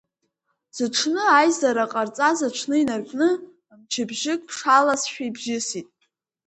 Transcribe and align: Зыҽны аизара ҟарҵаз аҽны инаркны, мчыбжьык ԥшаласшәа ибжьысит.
Зыҽны 0.75 1.23
аизара 1.37 1.85
ҟарҵаз 1.91 2.39
аҽны 2.47 2.75
инаркны, 2.81 3.29
мчыбжьык 3.79 4.41
ԥшаласшәа 4.47 5.23
ибжьысит. 5.27 5.87